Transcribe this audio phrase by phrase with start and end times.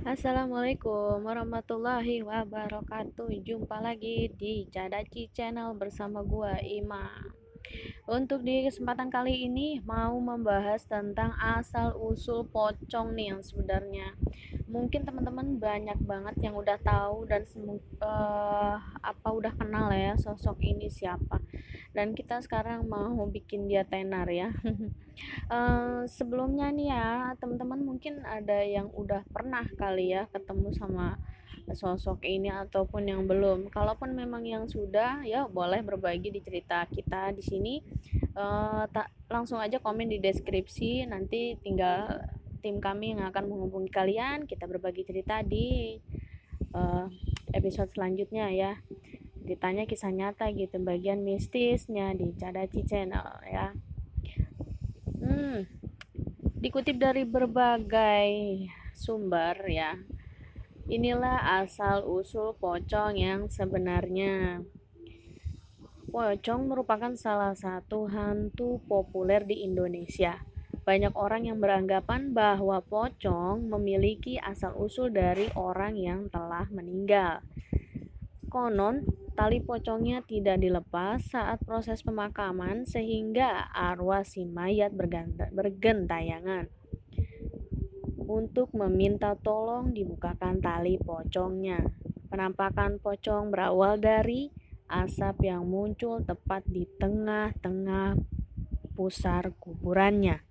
[0.00, 3.36] Assalamualaikum warahmatullahi wabarakatuh.
[3.44, 7.20] Jumpa lagi di Cadaci Channel bersama gua Ima.
[8.08, 14.16] Untuk di kesempatan kali ini mau membahas tentang asal usul pocong nih yang sebenarnya.
[14.72, 17.44] Mungkin teman-teman banyak banget yang udah tahu dan
[18.00, 21.44] uh, apa udah kenal ya sosok ini siapa
[21.90, 24.54] dan kita sekarang mau bikin dia tenar ya.
[25.50, 27.08] Uh, sebelumnya nih ya
[27.42, 31.18] teman-teman mungkin ada yang udah pernah kali ya ketemu sama
[31.70, 33.70] sosok ini ataupun yang belum.
[33.70, 37.74] Kalaupun memang yang sudah ya boleh berbagi di cerita kita di sini.
[38.34, 41.06] Uh, tak langsung aja komen di deskripsi.
[41.06, 42.22] Nanti tinggal
[42.60, 45.96] tim kami yang akan menghubungi kalian kita berbagi cerita di
[46.76, 47.08] uh,
[47.56, 48.72] episode selanjutnya ya
[49.50, 53.74] ditanya kisah nyata gitu bagian mistisnya di Cadaci Channel ya.
[55.18, 55.66] Hmm,
[56.62, 58.30] dikutip dari berbagai
[58.94, 59.98] sumber ya.
[60.86, 64.62] Inilah asal usul pocong yang sebenarnya.
[66.10, 70.42] Pocong merupakan salah satu hantu populer di Indonesia.
[70.82, 77.46] Banyak orang yang beranggapan bahwa pocong memiliki asal-usul dari orang yang telah meninggal.
[78.50, 79.06] Konon,
[79.40, 84.92] tali pocongnya tidak dilepas saat proses pemakaman sehingga arwah si mayat
[85.48, 86.68] bergentayangan
[88.28, 91.80] untuk meminta tolong dibukakan tali pocongnya.
[92.28, 94.52] Penampakan pocong berawal dari
[94.92, 98.20] asap yang muncul tepat di tengah-tengah
[98.92, 100.49] pusar kuburannya.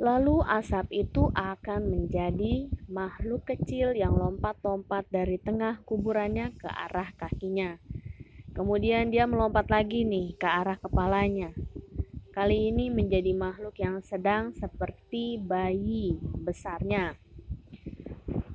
[0.00, 7.76] Lalu asap itu akan menjadi makhluk kecil yang lompat-lompat dari tengah kuburannya ke arah kakinya.
[8.56, 11.52] Kemudian dia melompat lagi nih ke arah kepalanya.
[12.32, 16.16] Kali ini menjadi makhluk yang sedang seperti bayi
[16.48, 17.20] besarnya.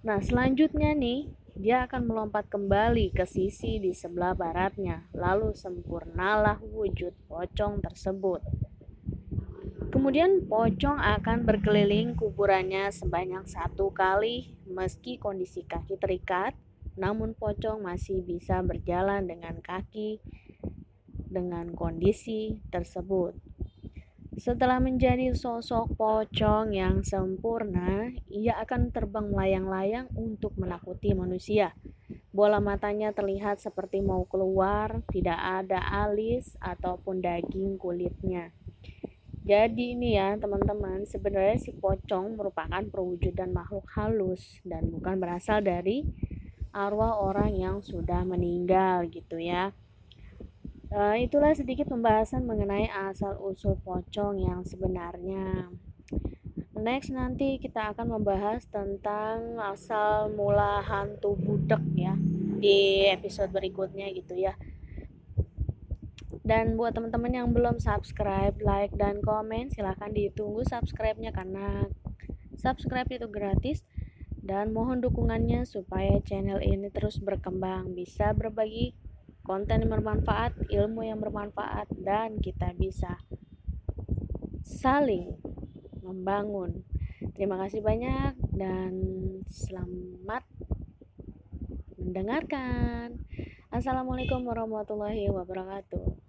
[0.00, 1.28] Nah, selanjutnya nih,
[1.60, 8.63] dia akan melompat kembali ke sisi di sebelah baratnya, lalu sempurnalah wujud pocong tersebut.
[10.04, 16.52] Kemudian pocong akan berkeliling kuburannya sebanyak satu kali meski kondisi kaki terikat,
[16.92, 20.20] namun pocong masih bisa berjalan dengan kaki
[21.08, 23.32] dengan kondisi tersebut.
[24.36, 31.72] Setelah menjadi sosok pocong yang sempurna, ia akan terbang melayang-layang untuk menakuti manusia.
[32.28, 38.52] Bola matanya terlihat seperti mau keluar, tidak ada alis ataupun daging kulitnya.
[39.44, 46.00] Jadi ini ya teman-teman, sebenarnya si pocong merupakan perwujudan makhluk halus dan bukan berasal dari
[46.72, 49.76] arwah orang yang sudah meninggal gitu ya.
[50.88, 55.68] Uh, itulah sedikit pembahasan mengenai asal usul pocong yang sebenarnya.
[56.80, 62.16] Next nanti kita akan membahas tentang asal mula hantu budek ya
[62.64, 64.56] di episode berikutnya gitu ya.
[66.44, 71.88] Dan buat teman-teman yang belum subscribe, like, dan komen, silahkan ditunggu subscribe-nya karena
[72.60, 73.80] subscribe itu gratis.
[74.44, 78.92] Dan mohon dukungannya supaya channel ini terus berkembang, bisa berbagi
[79.40, 83.16] konten yang bermanfaat, ilmu yang bermanfaat, dan kita bisa
[84.60, 85.32] saling
[86.04, 86.84] membangun.
[87.32, 88.92] Terima kasih banyak dan
[89.48, 90.44] selamat
[91.96, 93.16] mendengarkan.
[93.72, 96.23] Assalamualaikum warahmatullahi wabarakatuh.